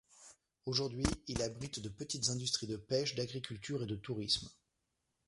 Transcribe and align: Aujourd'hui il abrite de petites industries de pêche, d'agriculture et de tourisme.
Aujourd'hui 0.65 1.05
il 1.27 1.43
abrite 1.43 1.79
de 1.79 1.87
petites 1.87 2.29
industries 2.31 2.65
de 2.65 2.75
pêche, 2.75 3.13
d'agriculture 3.13 3.83
et 3.83 3.85
de 3.85 3.95
tourisme. 3.95 4.49